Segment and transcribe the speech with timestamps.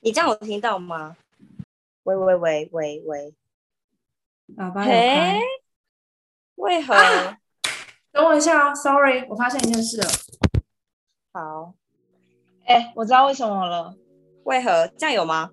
[0.00, 1.16] 你这样有听到吗？
[2.04, 3.34] 喂喂喂喂喂，
[4.56, 5.40] 喇叭有开嘿，
[6.56, 6.94] 为何？
[6.94, 7.38] 啊
[8.10, 10.08] 等我一下啊，sorry，我发现一件事了。
[11.32, 11.74] 好，
[12.66, 13.94] 哎、我知道为什么了，
[14.44, 15.50] 为何这样有吗？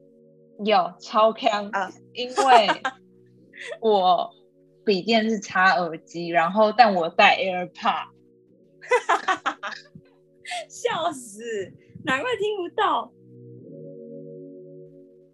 [0.63, 2.67] 有超强啊因为
[3.79, 4.33] 我
[4.83, 8.07] 笔电是插耳机，然后但我戴 AirPod，
[10.67, 11.73] 笑死，
[12.05, 13.11] 难怪听不到。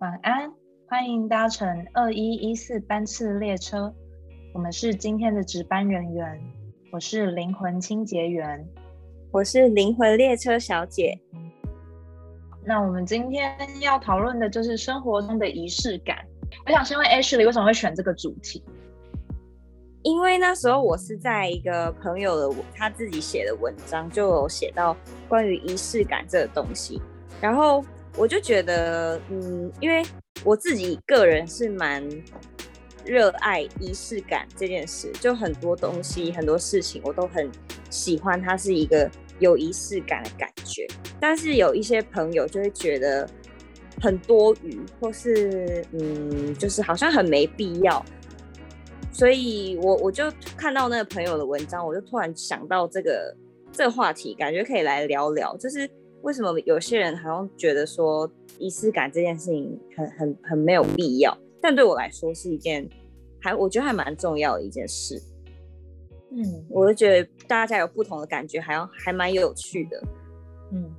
[0.03, 0.51] 晚安，
[0.89, 3.89] 欢迎搭乘二一一四班次列车，
[4.53, 6.41] 我们是今天的值班人员，
[6.91, 8.67] 我是灵魂清洁员。
[9.31, 11.17] 我是灵魂列车小姐。
[12.65, 16.17] 那我们今天要讨论的就是生活中的仪式感。
[16.65, 18.61] 我想先问 Ashley 为什么会选这个主题？
[20.01, 24.97] 因为那时候我是在一个朋友的他自己写的文章，就有写到
[25.29, 27.01] 关于仪式感这个东西，
[27.39, 27.81] 然后
[28.15, 30.03] 我就觉得，嗯，因为
[30.43, 32.07] 我自己个人是蛮
[33.05, 37.49] 热爱仪式感这件事，就很多东西、很多事情我都很
[37.89, 40.87] 喜欢，它是一个有仪式感的感觉。
[41.19, 43.27] 但是有一些朋友就会觉得
[44.01, 48.03] 很多余，或是嗯，就是好像很没必要。
[49.11, 53.35] 所以我我就看到那个朋友的文章，我就突然想到这个
[53.71, 55.89] 这个话题，感觉可以来聊聊，就是
[56.23, 62.89] 为什么有些人好像觉得说仪式感这件事情很很很没有必要，但对我来说是一件
[63.39, 65.21] 还我觉得还蛮重要的一件事。
[66.35, 70.01] 嗯我就觉得大家有不同的感觉，还要还蛮有趣的。
[70.71, 70.91] 嗯，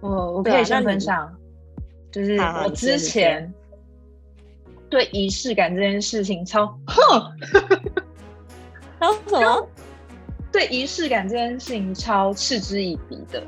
[0.00, 1.36] 我我可以先分享，
[2.10, 3.52] 就是我之前
[4.88, 7.20] 对仪式感这件事情超哼，
[8.98, 9.68] 还有什么？
[10.52, 13.42] 对仪式感这件事情超嗤之以鼻的，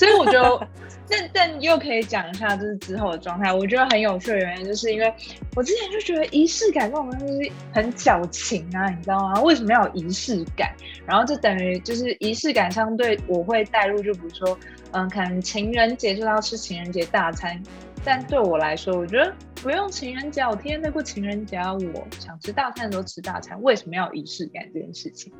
[0.00, 0.66] 所以我就，
[1.10, 3.52] 但但又可以讲一下，就是之后的状态。
[3.52, 5.12] 我觉得很有趣的原因，就是因为
[5.54, 9.42] 我之前就觉得仪式感这种东西很矫情啊，你知道吗？
[9.42, 10.74] 为什么要有仪式感？
[11.04, 14.58] 然后就等于就是仪式感相对我会带入，就比如说，
[14.92, 17.62] 嗯，可能情人节就要吃情人节大餐，
[18.02, 25.30] 但对我来说，我觉得不用情人节，我天天在过情人节啊，我想吃大餐的时候吃大餐，为什么要有仪式感这件事情？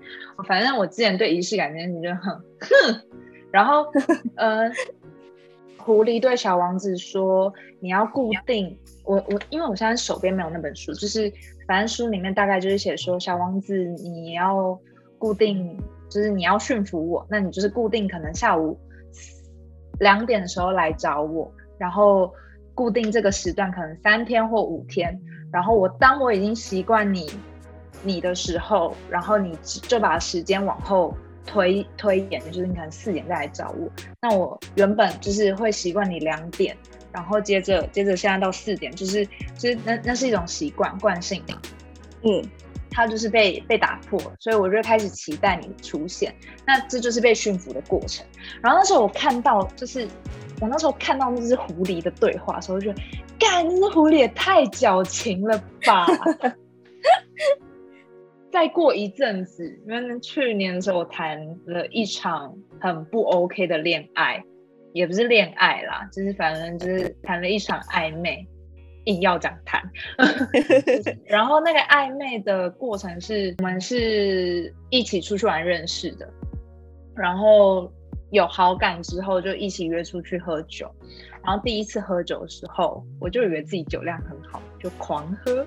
[0.47, 3.03] 反正我之前对仪式感这件事情就很哼，
[3.51, 3.87] 然后
[4.37, 4.71] 呃，
[5.79, 11.33] 狐狸对小王子说：“你要固定我我，因为我现在手边没有那本书，就是
[11.67, 14.79] 反正书里面大概就是写说，小王子你要
[15.19, 15.77] 固定，
[16.09, 18.79] 就是你要驯服我，那你就是固定可能下午
[19.99, 22.33] 两点的时候来找我，然后
[22.75, 25.21] 固定这个时段可能三天或五天，
[25.53, 27.29] 然后我当我已经习惯你
[28.05, 31.15] 你的时候，然后你就把时间往后
[31.47, 33.91] 推推延，就是你可能四点再来找我。
[34.21, 36.77] 那我原本就是会习惯你两点，
[37.13, 39.27] 然后接着接着现在到四点，就是
[39.59, 41.43] 就是那那是一种习惯惯性，
[42.23, 42.43] 嗯，
[42.91, 46.35] 它就是被被打破，所以我就开始期待你出现。
[46.67, 48.25] 那这就是被驯服的过程。
[48.63, 50.07] 然后那时候我看到，就是
[50.61, 53.03] 我那时候看到那只狐狸的对话的时候，就觉得，
[53.39, 56.07] 干，那只狐狸也太矫情了吧！
[58.51, 64.43] 再过一阵子，因为去年的时候我谈了一场很不 OK 的恋爱，
[64.93, 68.45] 也不是恋爱啦，就是反正就是谈了一场暧昧，
[69.05, 69.81] 硬要讲谈。
[71.25, 76.29] 然后那个暧昧的过程是我们是一起出去玩认识的，
[77.15, 77.91] 然后
[78.33, 80.91] 有好感之后就一起约出去喝酒。
[81.45, 85.65] 然后第一次喝酒的时候，我就以为自己酒量很好，就狂喝。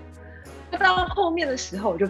[0.77, 2.07] 到后面的时候，我就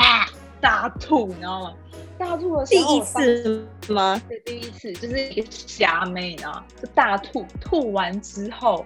[0.60, 1.74] 大吐，你知道吗？
[2.18, 4.20] 大吐的时候第一次吗？
[4.28, 6.64] 对，第一次就是一个虾妹，你知道吗？
[6.80, 8.84] 就大吐，吐完之后，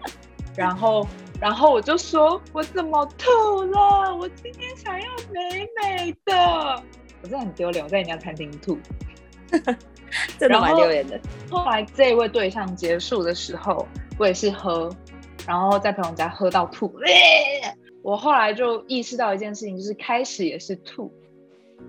[0.56, 1.06] 然后，
[1.40, 4.14] 然后我就说，我怎么吐了？
[4.16, 6.82] 我今天想要美美的。
[7.22, 8.78] 我真的很丢脸，我在人家餐厅吐。
[10.38, 11.20] 真的蛮丢脸的。
[11.50, 13.86] 后来这一位对象结束的时候，
[14.18, 14.90] 我也是喝，
[15.46, 16.92] 然后在朋友家喝到吐。
[18.02, 21.12] 我后来就意识到一件事情，就是开始也是吐，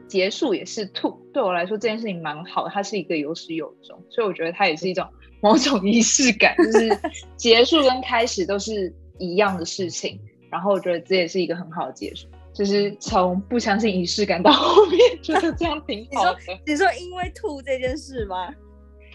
[0.08, 1.19] 结束也是吐。
[1.34, 5.08] 对我来说，这件事情蛮好的，它是一个有始有终，所以我觉得它也是一种
[5.42, 6.90] 某种仪式感，就是
[7.38, 10.19] 结束跟开始都是一样的事情。
[10.50, 16.38] 然后我觉得这也是一个很好的结束，就是从不相信仪式感到后面觉得这样挺好的。
[16.68, 18.54] 你说因为吐这件事吗？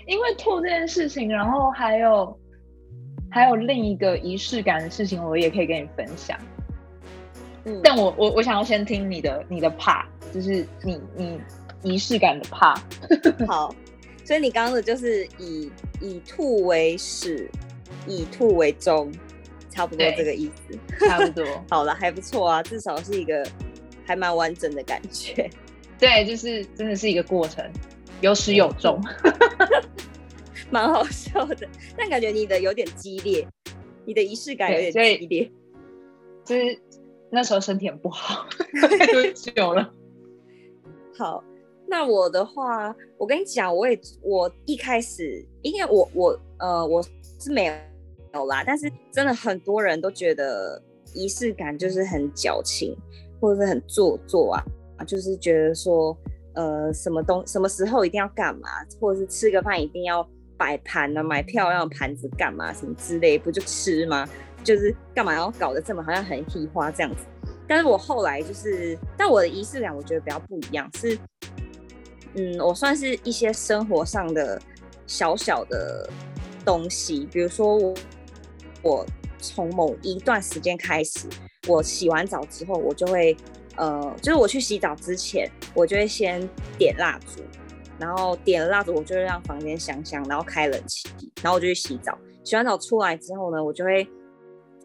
[0.07, 2.41] 因为吐这件事情，然后还有
[3.31, 6.39] 还有另一个仪式感的事情，我也可以跟你分享。
[7.67, 11.41] 嗯，但我我我想要先听你的你的 part，就是你你
[11.83, 12.79] 仪式感的 part。
[13.47, 13.75] 好，
[14.25, 15.71] 所以你刚刚的就是以
[16.01, 17.51] 以兔为始，
[18.07, 19.13] 以兔为终，
[19.69, 20.79] 差不多这个意思。
[21.09, 21.45] 差不多。
[21.69, 23.45] 好了，还不错啊，至少是一个
[24.05, 25.51] 还蛮完整的感觉。
[25.99, 27.65] 对，就是真的是一个过程，
[28.21, 29.03] 有始有终，
[30.71, 31.67] 蛮好笑的。
[31.97, 33.45] 但感觉你的有点激烈，
[34.05, 35.51] 你的仪式感有点激烈。
[36.45, 36.79] 就是
[37.31, 38.47] 那时候身体很不好，
[38.99, 39.93] 太久了。
[41.17, 41.43] 好。
[41.89, 47.01] 那我的话，我跟你讲，我也我一开始，因为我我呃我
[47.39, 47.73] 是没
[48.35, 50.83] 有啦，但是真的很多人都觉得
[51.15, 52.97] 仪式感就是很矫情，
[53.41, 54.55] 或者是很做作
[54.99, 56.19] 啊，就是觉得说
[56.55, 58.69] 呃什么东什么时候一定要干嘛，
[59.01, 64.29] 或者是吃个饭一定要摆盘啊，买漂亮的盘子干嘛什么之类，不就吃吗？
[64.67, 67.23] 就是干嘛要搞得这么好像很喜花这样子？
[67.69, 71.17] 但是我后来就是，但我的仪式感我觉得比较不一样，是。
[72.35, 74.61] 嗯，我算是一些生活上的
[75.07, 76.11] 小小的
[76.65, 77.95] 东西，比如说我
[78.83, 79.07] 我
[79.39, 81.27] 从某一段时间开始，
[81.67, 83.35] 我洗完澡之后，我就会
[83.77, 86.47] 呃，就是我去洗澡之前，我就会先
[86.77, 87.43] 点蜡烛，
[87.99, 91.09] 然后点了蜡烛，我就会让房间香香，然后开冷气，
[91.43, 92.17] 然后我就去洗澡。
[92.45, 94.07] 洗完澡出来之后呢，我就会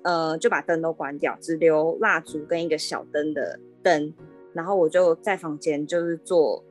[0.03, 4.13] 呃就把灯都关掉，只留蜡烛跟一个小灯的灯，
[4.53, 6.63] 然后我就在房间就是做。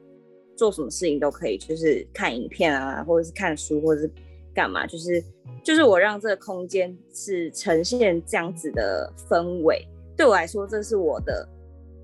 [0.56, 4.10] 做什么事情都可以，就是看影片啊，或者是看书，或者是
[4.54, 5.24] 干嘛，就是
[5.64, 9.82] 就是我让这个空间是呈现这样子的氛围。
[10.14, 11.48] 对我来说，这是我的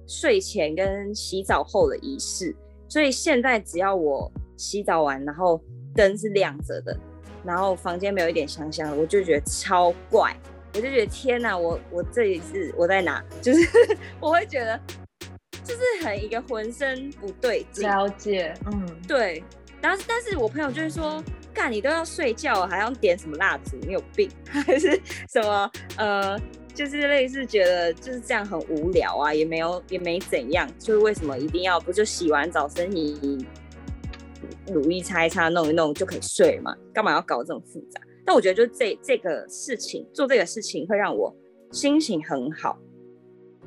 [0.06, 2.56] 睡前跟洗澡后的仪式。
[2.88, 5.60] 所以现在只要我洗澡完，然后
[5.94, 6.98] 灯是亮着的，
[7.44, 10.34] 然后房间没有一点香香的，我就觉得超怪，
[10.76, 13.24] 我就觉得天哪，我我这里是我在哪？
[13.42, 13.66] 就是
[14.20, 14.78] 我会觉得。
[15.64, 19.42] 就是很一个浑身不对劲，了解，嗯，对。
[19.82, 21.20] 然后，但是我朋友就会说，
[21.52, 23.76] 干你都要睡觉，还要点什么蜡烛？
[23.84, 24.92] 你有病 还是
[25.28, 25.68] 什么？
[25.98, 26.38] 呃，
[26.72, 33.44] 就是类似觉得就是这样很无聊啊，也没有也没怎样，就是为什么一定要不就洗完澡身体
[34.68, 36.72] 乳液擦一擦弄一弄就可以睡嘛？
[36.94, 38.00] 干嘛要搞这种复杂？
[38.26, 41.34] 但我觉得就这这个事情做这个事情会让我
[41.70, 42.78] 心情很好，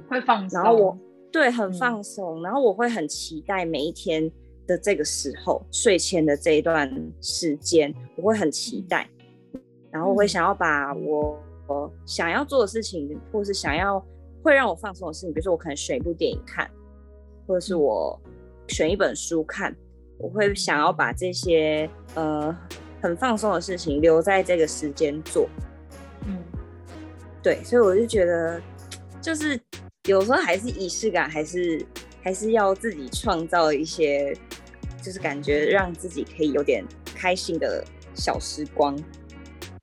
[0.07, 0.61] 会放松。
[0.61, 0.95] 然后我。
[1.31, 4.27] 对，很放松，然后我会很期待每一天
[4.65, 6.91] 的这个时候，睡前的这一段
[7.21, 9.07] 时间，我会很期待，
[9.91, 11.39] 然后我会想要把我
[12.03, 14.03] 想要做的事情，或是想要
[14.41, 16.67] 会让我放松的事情，比如说我可能选一部电影看，
[17.45, 18.19] 或者是我
[18.67, 19.77] 选一本书看，
[20.17, 22.57] 我会想要把这些呃
[23.01, 25.49] 很放松的事情留在这个时间做。
[26.25, 26.37] 嗯，
[27.41, 28.61] 对，所以我就觉得
[29.21, 29.59] 就是。
[30.07, 31.85] 有时候还是仪式感，还是
[32.23, 34.35] 还是要自己创造一些，
[35.03, 37.83] 就是感觉让自己可以有点开心的
[38.15, 38.97] 小时光。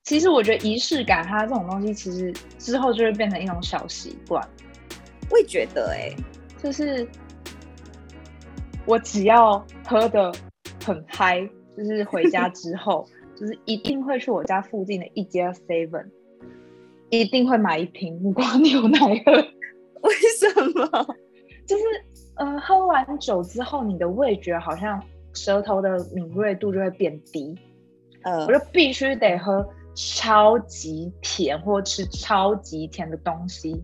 [0.03, 4.45] 其实我觉得仪式感，它这种东西，其实之后就会变成一种小习惯。
[5.29, 6.13] 我也觉得，哎，
[6.61, 7.07] 就是
[8.85, 10.33] 我只要喝的
[10.83, 11.47] 很嗨，
[11.77, 16.07] 就是回家之后，就是一定会去我家附近的一家 Seven，
[17.11, 19.31] 一定会买一瓶木瓜牛奶喝。
[20.01, 21.15] 为什么？
[21.67, 21.83] 就是
[22.35, 25.01] 呃，喝完酒之后，你的味觉好像
[25.33, 27.55] 舌头的敏锐度就会变低。
[28.23, 33.83] 呃，我就必须得喝超级甜或吃超级甜的东西，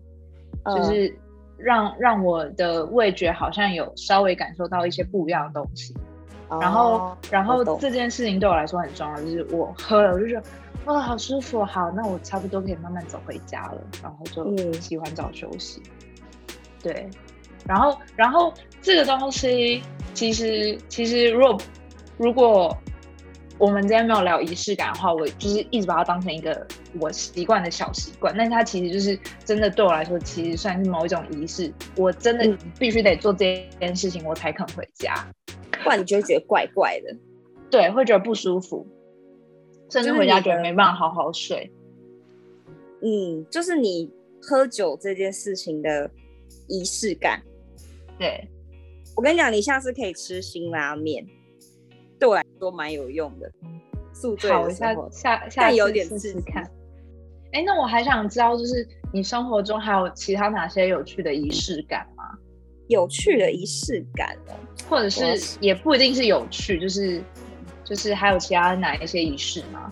[0.65, 1.15] 就是
[1.57, 5.93] 让让我的味觉好像有稍微感受到一些不一样的东西。
[6.50, 10.43] 然后，然后这件事情对我来说很重要，就是我喝了，我就觉得
[10.85, 15.81] 哇，好舒服，好，那我差不多可以慢慢走回家了，然后就洗完澡休息。
[16.81, 17.09] 对，
[17.65, 19.81] 然后，然后这个东西
[20.13, 21.57] 其实，其实如果
[22.17, 22.77] 如果
[23.59, 26.67] 我们今天没有聊仪式感的话，我就是一直把它当成一个
[27.00, 28.33] 我习惯的小习惯。
[28.35, 31.71] 但是它其实就是真的对我来说，其实算是某一种仪式。
[31.95, 35.13] 我真的必须得做这件事情，我才肯回家，
[35.84, 37.15] 不然你就会觉得怪怪的，
[37.70, 38.88] 对，会觉得不舒服，
[39.89, 41.72] 甚至回家觉得没办法好好睡。
[43.01, 46.10] 嗯，就是你喝酒这件事情的。
[46.67, 47.41] 仪式感，
[48.17, 48.48] 对
[49.17, 51.25] 我跟你讲，你下次可以吃辛拉面，
[52.20, 53.51] 对我来说蛮有用的。
[54.13, 56.63] 宿醉的时候，下下有点试试看。
[57.51, 62.12] 哎，那我还想知道，就是你生活中还有其他哪些有趣的仪式感吗？
[62.87, 64.59] 有趣的仪式感了，
[64.89, 67.21] 或者是也不一定是有趣，就是
[67.83, 69.91] 就是还有其他哪一些仪式吗？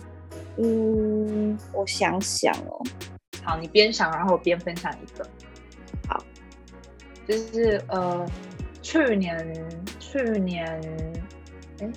[0.58, 2.82] 嗯，我想想哦。
[3.42, 5.26] 好，你边想，然后我边分享一个。
[6.06, 6.22] 好
[7.26, 8.26] 就是呃，
[8.82, 9.36] 去年
[9.98, 10.66] 去年，
[11.80, 11.90] 哎，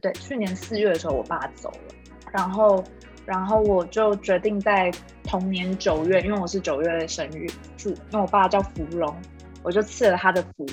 [0.00, 1.94] 对，去年四月的时候，我爸走了，
[2.32, 2.82] 然后
[3.26, 4.90] 然后我就决定在
[5.24, 7.46] 同年九月，因为我是九月生日，
[7.76, 9.14] 住因为我爸叫芙蓉，
[9.62, 10.66] 我就刺了他的符，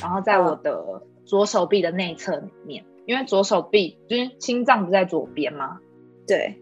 [0.00, 5.78] 然后在我的左手臂的内侧里面，因为左手臂就是心脏不在左边吗？
[6.26, 6.54] 对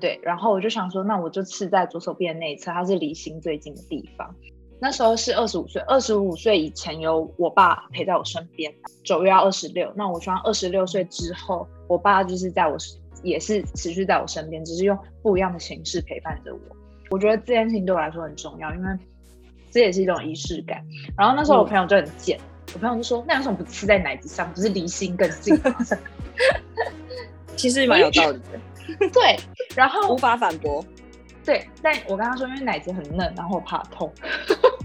[0.00, 4.34] 对，然后我就想说，那我就刺在左手臂的内侧，它是离心最近的地方。
[4.80, 8.72] 那时候是二十五岁，二十五岁以前有我爸陪在我身边，
[9.04, 12.78] 九月要二十六，那我希望二十六岁之后，我爸就是在我
[13.22, 16.60] 也是持续在我身边，只是用不一样的形式陪伴着我。
[17.10, 18.88] 我觉得这件事情对我来说很重要，因为
[19.70, 20.84] 这也是一种仪式感。
[21.16, 22.38] 然后那时候我朋友就很贱，
[22.74, 24.52] 我朋友就说：“那为什么不刺在奶子上？
[24.52, 25.74] 不是离心更近吗？”
[27.56, 28.58] 其实蛮有道理的。
[29.12, 29.38] 对，
[29.74, 30.84] 然后无法反驳。
[31.44, 34.12] 对，但我跟他说，因为奶子很嫩，然后我怕痛。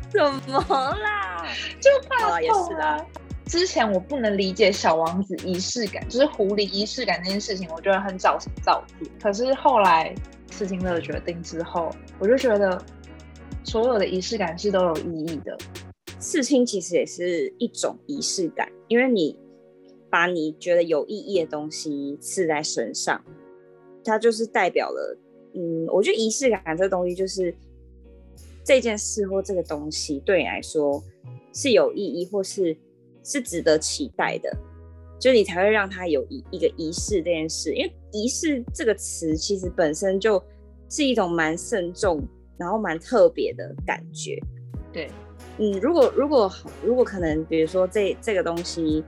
[0.10, 1.46] 怎么啦？
[1.82, 3.06] 就怕痛啊！
[3.46, 9.08] 之前我不能理解小王子仪式感，就是狐狸仪式感这件事情，我觉得很早造作。
[9.22, 10.16] 可是后来
[10.50, 12.82] 刺青乐决定之后，我就觉得
[13.66, 15.58] 所有的仪式感是都有意义的。
[16.20, 19.38] 刺青其实也是一种仪式感，因为你
[20.10, 23.22] 把你觉得有意义的东西刺在身上，
[24.04, 25.18] 它就是代表了。
[25.54, 27.54] 嗯，我觉得仪式感这个东西，就是
[28.64, 31.04] 这件事或这个东西对你来说
[31.54, 32.76] 是有意义，或是
[33.24, 34.52] 是值得期待的，
[35.20, 37.74] 就你才会让它有一一个仪式这件事。
[37.74, 40.44] 因为仪式这个词其实本身就
[40.90, 42.22] 是一种蛮慎重，
[42.58, 44.40] 然后蛮特别的感觉。
[44.94, 45.10] 对，
[45.58, 46.52] 嗯，如果如果
[46.84, 49.04] 如果可能，比如说这这个东西，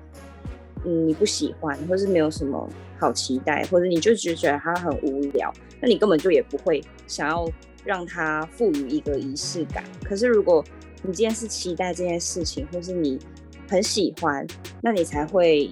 [0.85, 5.53] 嗯，你不喜欢，或是没有什么好期待，或者你就觉得它很无聊。
[5.79, 7.49] 那你根本就也不会想要
[7.85, 9.83] 让它赋予一个仪式感。
[10.03, 10.63] 可是如果
[11.03, 13.19] 你今天是期待这件事情，或是你
[13.69, 14.45] 很喜欢，
[14.81, 15.71] 那你才会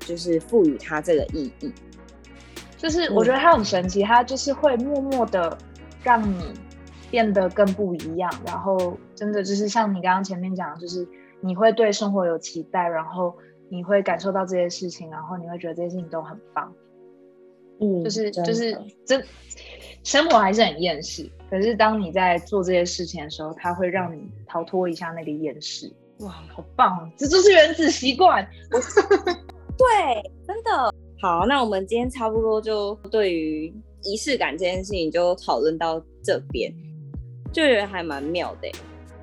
[0.00, 1.72] 就是赋予它这个意义。
[2.76, 5.56] 就是我觉得它很神奇，它就是会默默的
[6.02, 6.42] 让你
[7.10, 8.30] 变得更不一样。
[8.46, 11.06] 然后真的就是像你刚刚前面讲，就是
[11.40, 13.34] 你会对生活有期待，然后
[13.68, 16.72] 你会感受到这些事情，然后你会觉得这些事情都很棒。
[17.80, 19.24] 嗯，就是就是真
[20.02, 25.92] 生活还是很厌世，可是当你在做这些事情的时候，它会让你逃脱一下那个厌世。
[26.18, 27.08] 哇，好棒！
[27.16, 28.44] 这就是原子习惯。
[29.78, 29.86] 对，
[30.44, 31.46] 真的好。
[31.46, 33.72] 那我们今天差不多就对于
[34.02, 36.74] 仪式感这件事情就讨论到这边，
[37.52, 38.70] 就觉得还蛮妙的。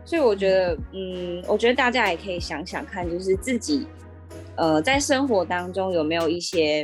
[0.05, 3.87] 所以我觉得，嗯，我觉得大家也可以想想看，就是自己
[4.55, 6.83] 呃在生活当中有没有一些。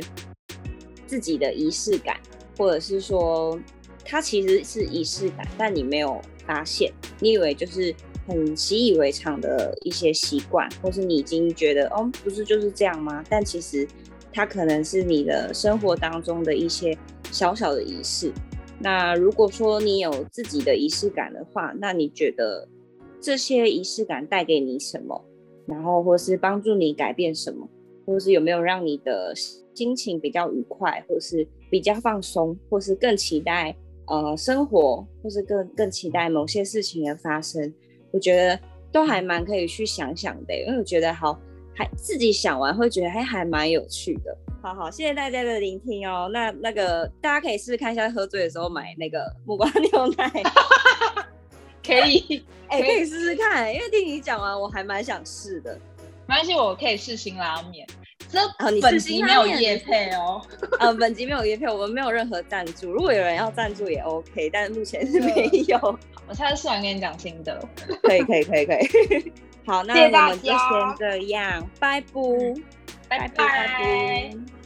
[1.04, 2.16] 自己的仪式感，
[2.56, 3.60] 或者是说，
[4.02, 7.94] 它其实是仪式感，但你没有发现，你以为就是
[8.26, 13.22] 很习以为常的一些习惯，或是你已经觉得哦，不是就是这样吗？
[13.28, 13.86] 但其实
[14.32, 16.96] 它可能是你的生活当中的一些
[17.30, 18.32] 小小的仪式。
[18.82, 22.68] 那如果说你有自己的仪式感的话，那你觉得
[23.20, 25.24] 这些仪式感带给你什么？
[25.66, 27.68] 然后或是帮助你改变什么？
[28.04, 29.32] 或是有没有让你的
[29.74, 33.74] 心情比较愉快，或是比较放松，或是更期待
[34.08, 37.72] 呃生活，或是更更期待某些事情的发生？
[38.10, 38.58] 我觉得
[38.90, 41.38] 都还蛮可以去想想的，因为我觉得好
[41.72, 44.36] 还自己想完会觉得还还蛮有趣的。
[44.62, 46.30] 好好，谢谢大家的聆听哦。
[46.32, 50.30] 那那个大家可以试试看一下，喝醉的时候买那个木瓜牛奶，
[51.84, 55.76] 可以 哎，可以试试看，因为听你讲完，我还蛮想试的。
[56.28, 57.84] 没关系，我可以试新拉面。
[58.28, 58.38] 这
[58.80, 60.40] 本集没有叶配哦。
[60.78, 62.92] 呃，本集没有叶配，我们没有任何赞助。
[62.92, 65.98] 如果有人要赞助也 OK，但目前是没有。
[66.28, 67.60] 我下次试完跟你讲心得。
[68.00, 69.32] 可以，可以，可以，可以。
[69.64, 72.54] 好，那我们就先这样，拜拜，
[73.08, 74.61] 拜拜。